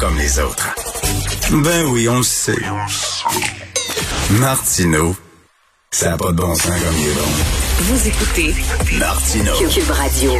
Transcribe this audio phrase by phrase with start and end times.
[0.00, 0.74] comme les autres.
[1.62, 2.56] Ben oui, on le sait.
[4.40, 5.14] Martineau,
[5.90, 7.28] ça n'a pas de bon sens comme il est bon.
[7.80, 8.54] Vous écoutez
[8.98, 9.52] Martineau.
[9.68, 10.32] Cube Radio.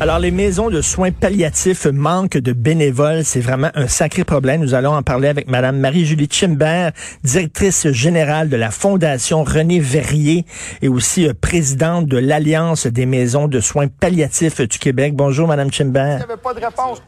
[0.00, 3.24] Alors, les maisons de soins palliatifs manquent de bénévoles.
[3.24, 4.60] C'est vraiment un sacré problème.
[4.60, 6.90] Nous allons en parler avec Madame Marie-Julie Chimbert,
[7.22, 10.44] directrice générale de la Fondation René Verrier
[10.82, 15.14] et aussi euh, présidente de l'Alliance des maisons de soins palliatifs du Québec.
[15.14, 16.26] Bonjour, Madame Chimbert.
[16.42, 17.00] Pas de réponse.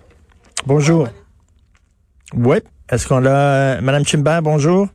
[0.64, 1.09] Bonjour.
[2.34, 2.58] Oui.
[2.90, 3.30] Est-ce qu'on a...
[3.30, 4.88] euh, Madame Chimbert, bonjour.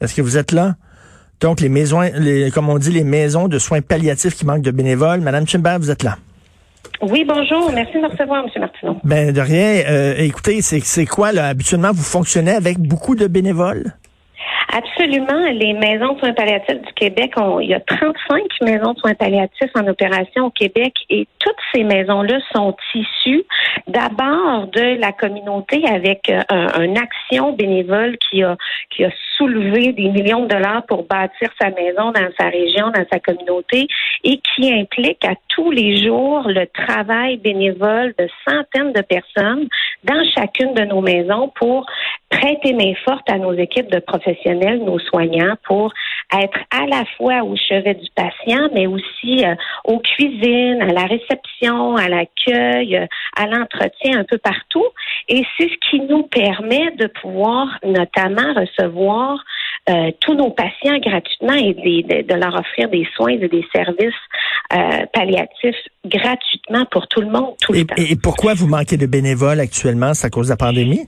[0.00, 0.76] Est-ce que vous êtes là?
[1.40, 4.70] Donc, les maisons, les, comme on dit, les maisons de soins palliatifs qui manquent de
[4.70, 5.20] bénévoles.
[5.20, 6.16] Madame Chimbert, vous êtes là.
[7.02, 7.70] Oui, bonjour.
[7.72, 8.50] Merci de me recevoir, M.
[8.60, 8.96] Martineau.
[9.04, 9.82] Ben de rien.
[9.88, 11.48] Euh, écoutez, c'est c'est quoi là?
[11.48, 13.92] Habituellement, vous fonctionnez avec beaucoup de bénévoles?
[14.76, 15.52] Absolument.
[15.52, 19.14] Les maisons de soins palliatifs du Québec, ont, il y a 35 maisons de soins
[19.14, 23.44] palliatifs en opération au Québec et toutes ces maisons-là sont issues
[23.86, 28.56] d'abord de la communauté avec euh, un, une action bénévole qui a,
[28.90, 33.04] qui a soulevé des millions de dollars pour bâtir sa maison dans sa région, dans
[33.12, 33.86] sa communauté
[34.24, 39.68] et qui implique à tous les jours le travail bénévole de centaines de personnes
[40.02, 41.86] dans chacune de nos maisons pour
[42.30, 45.92] prêter main forte à nos équipes de professionnels, nos soignants, pour
[46.32, 51.06] être à la fois au chevet du patient, mais aussi euh, aux cuisines, à la
[51.06, 54.86] réception, à l'accueil, euh, à l'entretien, un peu partout.
[55.28, 59.38] Et c'est ce qui nous permet de pouvoir notamment recevoir
[59.88, 64.14] euh, tous nos patients gratuitement et de, de leur offrir des soins et des services
[65.12, 65.76] palliatifs
[66.06, 67.94] gratuitement pour tout le monde, tout le Et, temps.
[67.96, 70.14] et pourquoi vous manquez de bénévoles actuellement?
[70.14, 71.06] C'est à cause de la pandémie?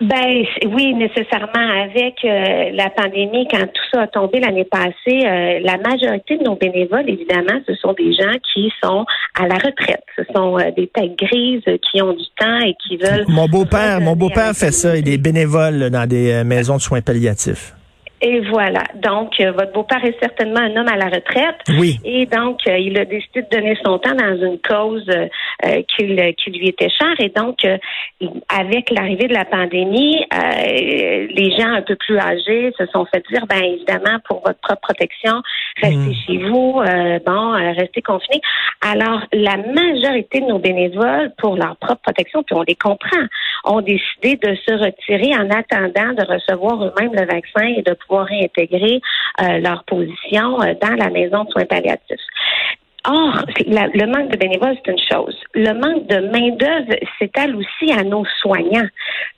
[0.00, 1.48] Ben oui, nécessairement.
[1.54, 6.44] Avec euh, la pandémie, quand tout ça a tombé l'année passée, euh, la majorité de
[6.44, 9.04] nos bénévoles, évidemment, ce sont des gens qui sont
[9.34, 10.04] à la retraite.
[10.16, 13.24] Ce sont euh, des têtes grises qui ont du temps et qui veulent.
[13.28, 14.96] Mon beau-père, mon beau-père fait ça.
[14.96, 17.74] Il est bénévole dans des euh, maisons de soins palliatifs.
[18.20, 18.82] Et voilà.
[18.96, 21.56] Donc, euh, votre beau-père est certainement un homme à la retraite.
[21.78, 21.98] Oui.
[22.04, 25.28] Et donc, euh, il a décidé de donner son temps dans une cause euh,
[25.64, 27.14] euh, qui, le- qui lui était chère.
[27.20, 27.78] Et donc, euh,
[28.48, 33.22] avec l'arrivée de la pandémie, euh, les gens un peu plus âgés se sont fait
[33.30, 35.42] dire, ben évidemment, pour votre propre protection,
[35.80, 36.14] restez Mm.
[36.26, 38.40] chez vous, euh, bon, euh, restez confinés.
[38.80, 43.26] Alors, la majorité de nos bénévoles, pour leur propre protection, puis on les comprend,
[43.64, 48.26] ont décidé de se retirer en attendant de recevoir eux-mêmes le vaccin et de pouvoir
[48.26, 49.00] réintégrer
[49.42, 52.20] euh, leur position euh, dans la maison de soins palliatifs.
[53.06, 55.36] Or, la- le manque de bénévoles, c'est une chose.
[55.54, 58.88] Le manque de main-d'œuvre s'étale aussi à nos soignants.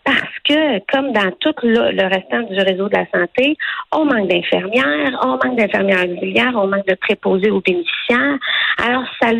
[0.04, 3.56] Parce que, comme dans tout le, restant du réseau de la santé,
[3.92, 8.38] on manque d'infirmières, on manque d'infirmières auxiliaires, on manque de préposés aux bénéficiaires.
[8.82, 9.32] Alors, ça a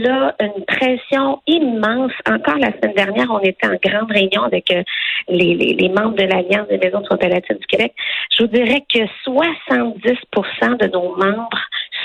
[0.45, 2.13] une pression immense.
[2.29, 4.83] Encore la semaine dernière, on était en grande réunion avec euh,
[5.29, 7.95] les membres de l'Alliance des maisons de soins palliatifs du Québec.
[8.37, 11.59] Je vous dirais que 70% de nos membres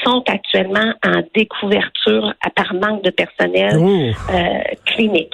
[0.05, 4.11] sont actuellement en découverture par manque de personnel Oh.
[4.33, 5.33] euh, clinique.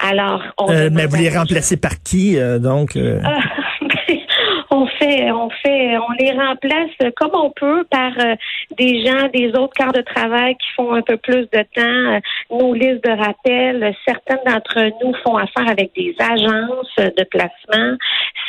[0.00, 2.96] Alors, on Euh, mais vous les remplacez par qui euh, donc?
[2.96, 3.38] Ah,
[4.70, 8.12] on fait, on fait, on les remplace comme on peut par
[8.78, 12.20] des gens des autres quarts de travail qui font un peu plus de temps.
[12.50, 17.96] Nos listes de rappel, certaines d'entre nous font affaire avec des agences de placement.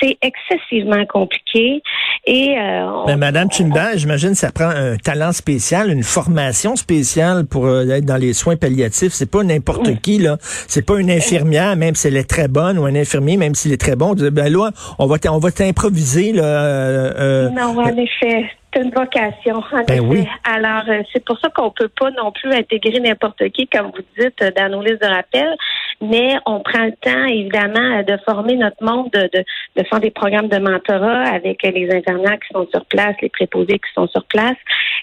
[0.03, 1.81] C'est excessivement compliqué
[2.25, 6.75] et euh, on- Ben, Madame Chimbert, j'imagine que ça prend un talent spécial, une formation
[6.75, 9.13] spéciale pour euh, être dans les soins palliatifs.
[9.13, 10.35] C'est pas n'importe qui là.
[10.41, 13.71] C'est pas une infirmière, même si elle est très bonne, ou un infirmier, même s'il
[13.71, 14.13] est très bon.
[14.13, 16.43] Ben là, on va on va t'improviser là.
[16.43, 19.57] euh, euh, Non, en effet, c'est une vocation.
[19.71, 19.99] En Ben effet.
[20.01, 20.27] oui.
[20.43, 24.03] Alors, euh, c'est pour ça qu'on peut pas non plus intégrer n'importe qui, comme vous
[24.21, 25.55] dites, euh, dans nos listes de rappel.
[26.03, 29.45] Mais on prend le temps, évidemment, euh, de former notre monde, de, de,
[29.77, 33.79] de faire des programmes de mentorat avec les infirmières qui sont sur place, les préposés
[33.79, 34.57] qui sont sur place.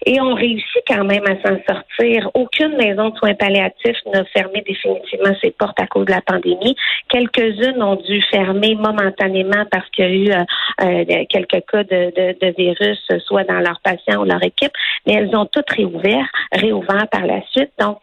[0.05, 2.31] Et on réussit quand même à s'en sortir.
[2.35, 6.77] Aucune maison de soins palliatifs n'a fermé définitivement ses portes à cause de la pandémie.
[7.09, 10.45] Quelques-unes ont dû fermer momentanément parce qu'il y a eu euh,
[10.83, 14.73] euh, quelques cas de, de, de virus, soit dans leurs patients ou leur équipe,
[15.07, 17.73] mais elles ont toutes réouvert, réouvert par la suite.
[17.79, 17.99] Donc,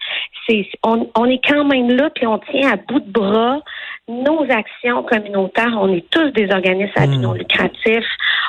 [0.48, 3.60] c'est on, on est quand même là, puis on tient à bout de bras
[4.08, 5.78] nos actions communautaires.
[5.80, 8.06] On est tous des organismes à but non lucratif.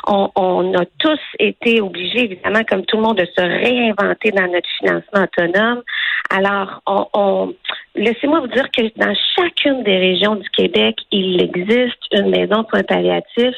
[0.06, 4.46] On, on a tous été obligés, évidemment, comme tout le monde, de se réinventer dans
[4.46, 5.82] notre financement autonome.
[6.30, 7.54] Alors, on, on
[7.96, 12.68] laissez-moi vous dire que dans chacune des régions du Québec, il existe une maison de
[12.68, 13.56] soins palliatifs.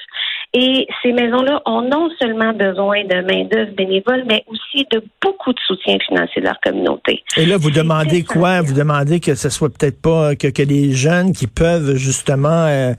[0.52, 5.58] Et ces maisons-là ont non seulement besoin de main-d'œuvre bénévole, mais aussi de beaucoup de
[5.64, 7.23] soutien financier de leur communauté.
[7.37, 8.61] Et là, vous demandez quoi?
[8.61, 12.94] Vous demandez que ce soit peut-être pas que, que les jeunes qui peuvent justement euh,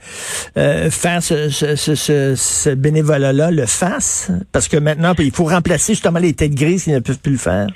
[0.55, 4.31] euh, faire ce, ce, ce, ce bénévolat-là le fassent?
[4.53, 7.37] Parce que maintenant, il faut remplacer justement les têtes grises qui ne peuvent plus le
[7.37, 7.67] faire.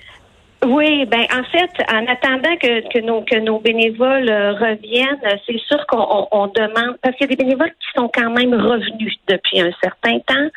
[0.63, 5.59] Oui, ben en fait, en attendant que, que nos que nos bénévoles euh, reviennent, c'est
[5.59, 9.15] sûr qu'on on, demande parce qu'il y a des bénévoles qui sont quand même revenus
[9.27, 10.49] depuis un certain temps.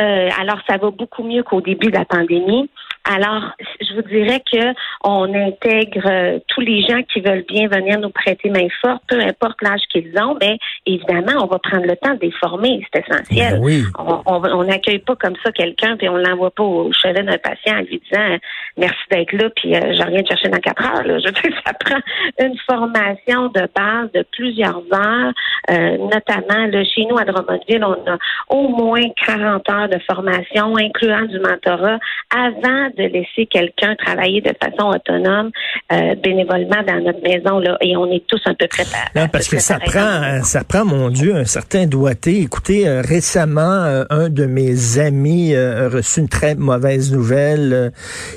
[0.00, 2.70] Euh, alors ça va beaucoup mieux qu'au début de la pandémie.
[3.10, 7.98] Alors, je vous dirais que on intègre euh, tous les gens qui veulent bien venir
[7.98, 10.36] nous prêter main forte, peu importe l'âge qu'ils ont.
[10.40, 13.54] Mais évidemment, on va prendre le temps de les former, c'est essentiel.
[13.54, 13.82] Ben oui.
[14.26, 17.80] On n'accueille pas comme ça quelqu'un puis on l'envoie pas au chevet d'un patient en
[17.80, 18.36] lui disant
[18.76, 21.04] merci d'être là puis euh, je reviens te chercher dans quatre heures.
[21.04, 21.18] Là.
[21.18, 22.00] Je veux dire, ça prend
[22.40, 25.32] une formation de base de plusieurs heures,
[25.70, 28.18] euh, notamment là, chez nous à Drummondville, on a
[28.50, 31.98] au moins 40 heures de formation, incluant du mentorat,
[32.34, 35.50] avant de laisser quelqu'un travailler de façon autonome
[35.92, 39.08] euh, bénévolement dans notre maison là et on est tous un peu préparés.
[39.14, 42.40] Non, parce que ça prend ça prend mon dieu un certain doigté.
[42.40, 47.92] Écoutez, euh, récemment euh, un de mes amis a reçu une très mauvaise nouvelle.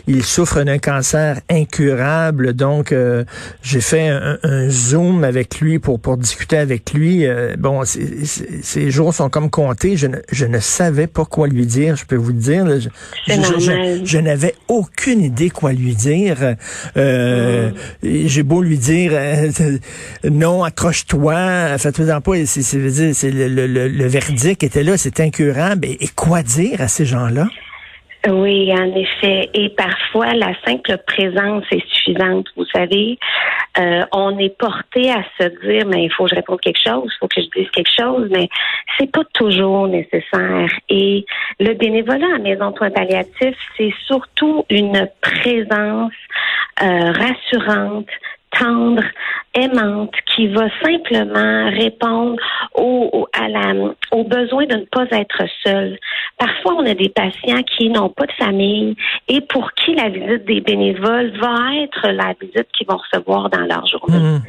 [0.07, 2.93] il souffre d'un cancer incurable donc
[3.61, 7.25] j'ai fait un, zoom avec lui pour pour discuter avec lui.
[7.57, 9.97] bon, ces jours sont comme comptés.
[9.97, 12.65] Je ne, je ne savais pas quoi lui dire, je peux vous le dire.
[12.79, 12.89] Je,
[13.27, 16.55] je, je n'avais aucune idée quoi lui dire.
[16.97, 17.71] Euh,
[18.03, 19.49] J'ai beau lui dire euh,
[20.29, 22.45] non, accroche-toi, fais-toi pas.
[22.45, 25.85] C'est le, le, le, verdict était là, c'est incurable.
[25.87, 27.47] et quoi dire à ces gens-là?
[28.27, 29.49] Oui, en effet.
[29.55, 32.47] Et parfois, la simple présence est suffisante.
[32.55, 33.17] Vous savez,
[33.79, 37.05] euh, on est porté à se dire, mais il faut que je réponde quelque chose,
[37.05, 38.47] il faut que je dise quelque chose, mais
[38.97, 40.69] c'est pas toujours nécessaire.
[40.89, 41.25] Et
[41.59, 46.13] le bénévolat à Maison soins palliatifs, c'est surtout une présence
[46.83, 48.09] euh, rassurante,
[48.51, 49.03] tendre,
[49.53, 52.37] aimante, qui va simplement répondre
[52.75, 53.73] au, à la,
[54.11, 55.97] au besoin de ne pas être seul.
[56.37, 58.95] Parfois, on a des patients qui n'ont pas de famille
[59.27, 63.61] et pour qui la visite des bénévoles va être la visite qu'ils vont recevoir dans
[63.61, 64.17] leur journée.
[64.17, 64.41] Mmh.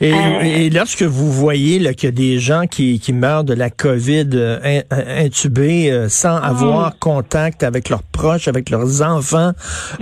[0.00, 3.54] Et, euh, et, lorsque vous voyez qu'il y a des gens qui, qui meurent de
[3.54, 6.44] la COVID euh, intubés euh, sans mmh.
[6.44, 9.52] avoir contact avec leurs proches, avec leurs enfants,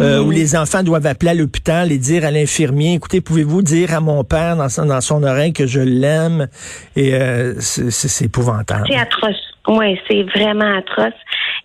[0.00, 0.32] euh, où mmh.
[0.32, 4.24] les enfants doivent appeler à l'hôpital et dire à l'infirmier, écoutez, pouvez-vous dire à mon
[4.24, 6.48] père dans son, oreille que je l'aime?
[6.96, 7.12] Et
[7.60, 8.86] c'est épouvantable.
[8.88, 9.36] C'est atroce.
[9.68, 11.12] Oui, c'est vraiment atroce.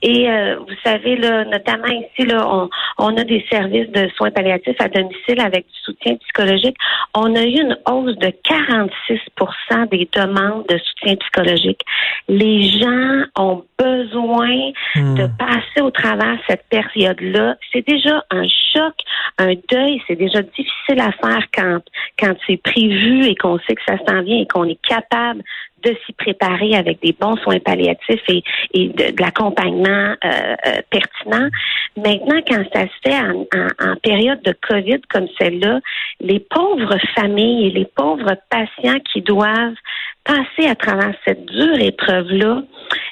[0.02, 4.32] Et euh, vous savez, là, notamment ici, là, on, on, a des services de soins
[4.32, 6.76] palliatifs à domicile avec du soutien psychologique.
[7.16, 11.80] On a eu une hausse de 46% des demandes de soutien psychologique.
[12.28, 14.74] Les gens ont besoin
[15.04, 15.16] hmm.
[15.16, 17.56] de passer au travers cette période-là.
[17.72, 18.94] C'est déjà un choc,
[19.38, 20.02] un deuil.
[20.08, 21.80] C'est déjà difficile à faire quand,
[22.20, 25.44] quand c'est prévu et qu'on sait que ça s'en vient et qu'on est capable
[25.84, 31.50] de s'y préparer avec des bons soins palliatifs et, et de, l'accompagnement euh, euh, pertinent.
[31.98, 33.46] Maintenant, quand ça se fait en,
[33.80, 35.80] en, période de COVID comme celle-là,
[36.22, 39.76] les pauvres familles et les pauvres patients qui doivent
[40.24, 42.64] passer à travers cette dure épreuve-là,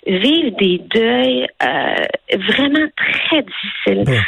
[0.05, 2.05] vivent des deuils euh,
[2.49, 4.19] vraiment très difficiles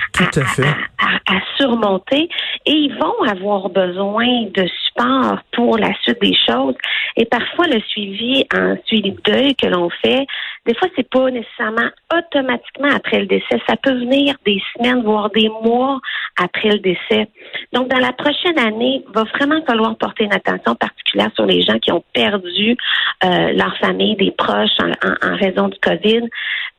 [0.99, 2.29] à, à, surmonter
[2.65, 6.75] et ils vont avoir besoin de support pour la suite des choses.
[7.17, 10.25] Et parfois, le suivi en suivi de deuil que l'on fait,
[10.65, 13.61] des fois, c'est pas nécessairement automatiquement après le décès.
[13.67, 15.99] Ça peut venir des semaines, voire des mois
[16.41, 17.27] après le décès.
[17.73, 21.61] Donc, dans la prochaine année, il va vraiment falloir porter une attention particulière sur les
[21.63, 22.77] gens qui ont perdu
[23.25, 26.29] euh, leur famille, des proches en, raison du COVID,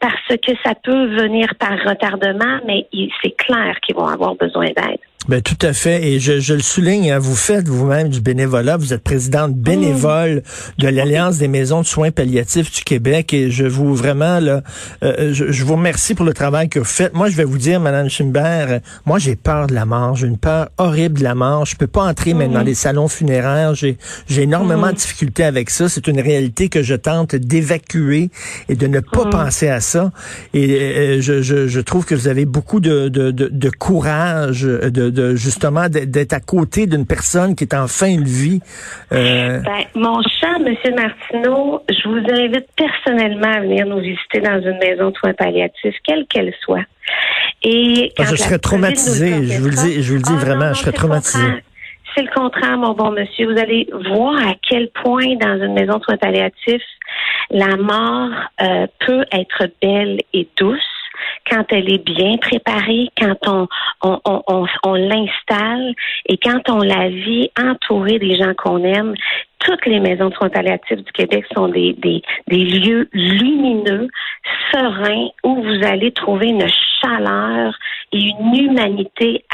[0.00, 2.87] parce que ça peut venir par retardement, mais
[3.23, 5.00] c'est clair qu'ils vont avoir besoin d'aide.
[5.26, 6.07] Ben, tout à fait.
[6.07, 8.76] Et je, je le souligne, hein, vous faites vous-même du bénévolat.
[8.76, 10.43] Vous êtes présidente bénévole
[10.76, 13.33] de l'Alliance des maisons de soins palliatifs du Québec.
[13.33, 14.62] Et je vous vraiment, là,
[15.02, 17.14] euh, je, je, vous remercie pour le travail que vous faites.
[17.14, 20.14] Moi, je vais vous dire, Madame Schimbert, moi, j'ai peur de la mort.
[20.14, 21.64] J'ai une peur horrible de la mort.
[21.64, 23.75] Je peux pas entrer même dans les salons funéraires.
[23.75, 25.88] J'ai, j'ai énormément de difficultés avec ça.
[25.88, 28.28] C'est une réalité que je tente d'évacuer
[28.69, 30.12] et de ne pas penser à ça.
[30.52, 34.62] Et euh, je, je, je, trouve que vous avez beaucoup de, de, de, de courage,
[34.64, 38.61] de de justement d'être à côté d'une personne qui est en fin de vie.
[39.12, 39.61] Euh...
[39.61, 44.78] Ben, mon cher Monsieur Martineau, je vous invite personnellement à venir nous visiter dans une
[44.78, 46.85] maison de soins palliatifs, quelle qu'elle soit.
[47.62, 50.75] Et ah, je serais traumatisé, je vous le dis, je vous le dis ah, vraiment,
[50.75, 51.44] je serais traumatisé.
[52.14, 53.52] C'est le contraire, mon bon monsieur.
[53.52, 56.83] Vous allez voir à quel point dans une maison de soins palliatifs,
[57.50, 58.30] la mort
[58.61, 60.78] euh, peut être belle et douce
[61.50, 63.68] quand elle est bien préparée, quand
[64.02, 64.18] on,
[64.82, 65.94] on, l'installe
[66.26, 69.14] et quand on la vit entourée des gens qu'on aime,
[69.58, 74.08] toutes les maisons de soins du Québec sont des, des, des lieux lumineux,
[74.72, 76.66] sereins, où vous allez trouver une
[77.02, 77.74] chaleur
[78.12, 79.44] et une humanité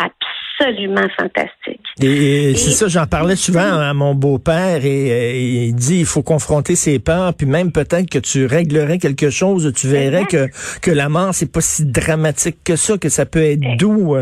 [0.60, 1.80] absolument fantastique.
[2.02, 6.76] Et, c'est ça, j'en parlais souvent à mon beau-père et, il dit il faut confronter
[6.76, 10.48] ses peurs, puis même peut-être que tu réglerais quelque chose, tu verrais que,
[10.80, 14.16] que la mort, c'est pas si dramatique que ça, que ça peut être doux.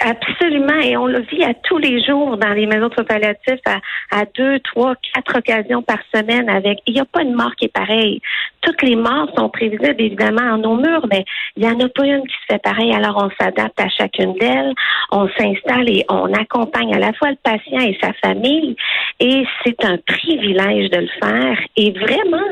[0.00, 3.60] Absolument, et on le vit à tous les jours dans les maisons de soins palliatifs,
[4.10, 6.48] à, deux, trois, quatre occasions par semaine.
[6.48, 8.20] Avec, il n'y a pas une mort qui est pareille.
[8.62, 11.24] Toutes les morts sont prévisibles évidemment en nos murs, mais
[11.56, 12.94] il n'y en a pas une qui se fait pareil.
[12.94, 14.72] Alors on s'adapte à chacune d'elles,
[15.12, 18.76] on s'installe et on accompagne à la fois le patient et sa famille.
[19.20, 21.58] Et c'est un privilège de le faire.
[21.76, 22.48] Et vraiment,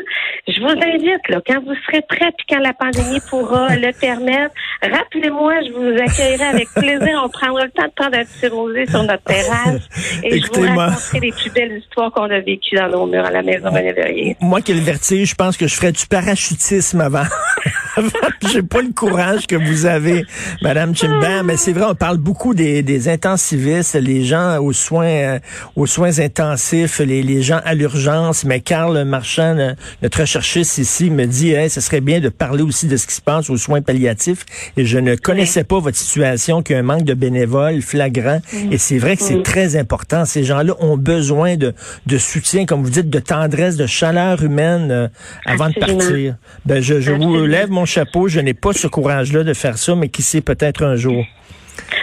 [0.48, 4.54] je vous invite là, quand vous serez prêts, puis quand la pandémie pourra le permettre,
[4.82, 9.02] rappelez-moi, je vous accueillerai avec plaisir prendra le temps de prendre un petit rosé sur
[9.02, 9.82] notre terrasse
[10.22, 13.30] et je vous raconterai les plus belles histoires qu'on a vécues dans nos murs à
[13.30, 17.00] la maison René Moi qui ai le vertige, je pense que je ferais du parachutisme
[17.00, 17.24] avant.
[18.52, 20.24] J'ai pas le courage que vous avez,
[20.62, 25.06] Madame Chimbert, mais c'est vrai, on parle beaucoup des, des intensivistes, les gens aux soins,
[25.06, 25.38] euh,
[25.76, 28.44] aux soins intensifs, les, les gens à l'urgence.
[28.44, 32.86] Mais Carl Marchand, notre recherchiste ici, me dit, hey, ce serait bien de parler aussi
[32.86, 34.44] de ce qui se passe aux soins palliatifs.
[34.76, 38.40] Et je ne connaissais pas votre situation, qu'il y a un manque de bénévoles flagrant.
[38.70, 40.24] Et c'est vrai que c'est très important.
[40.24, 41.74] Ces gens-là ont besoin de,
[42.06, 45.08] de soutien, comme vous dites, de tendresse, de chaleur humaine euh,
[45.44, 46.36] avant de partir.
[46.64, 48.28] Ben, je, je vous lève mon chapeau.
[48.28, 51.24] Je n'ai pas ce courage-là de faire ça, mais qui sait peut-être un jour.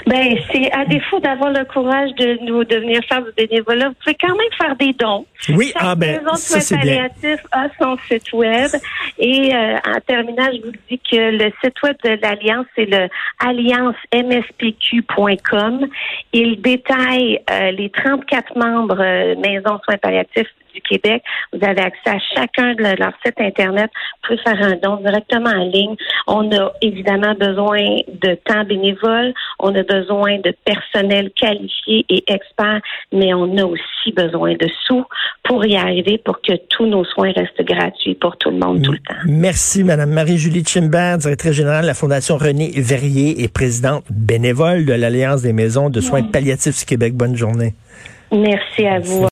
[0.08, 3.96] Ben, c'est à défaut d'avoir le courage de nous de venir faire du bénévolat, vous
[4.04, 5.28] pouvez quand même faire des dons.
[5.50, 7.08] Oui, ah ben, ça c'est bien.
[7.52, 8.72] a son site web
[9.20, 13.08] et euh, en terminant, je vous dis que le site web de l'Alliance, c'est le
[13.40, 15.88] alliancemspq.com.
[16.34, 21.24] Il détaille euh, les 34 membres euh, maisons soins palliatifs du Québec.
[21.54, 23.90] Vous avez accès à chacun de leur site Internet.
[23.94, 25.96] Vous pouvez faire un don directement en ligne.
[26.28, 29.34] On a évidemment besoin de temps bénévole.
[29.60, 32.82] On a besoin de personnel qualifié et expert,
[33.12, 35.06] mais on a aussi besoin de sous
[35.44, 38.92] pour y arriver, pour que tous nos soins restent gratuits pour tout le monde tout
[38.92, 39.16] le temps.
[39.26, 44.94] Merci, Madame Marie-Julie Chimbert, directrice générale de la Fondation René Verrier et présidente bénévole de
[44.94, 47.14] l'Alliance des maisons de soins palliatifs du Québec.
[47.16, 47.74] Bonne journée.
[48.32, 49.26] Merci à vous.